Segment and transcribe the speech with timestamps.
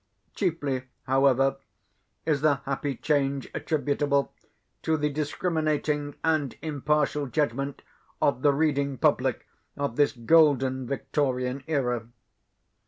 [0.33, 1.57] Chiefly, however,
[2.25, 4.33] is the happy change attributable
[4.81, 7.83] to the discriminating and impartial judgment
[8.19, 9.45] of the reading public
[9.77, 12.07] of this golden Victorian era.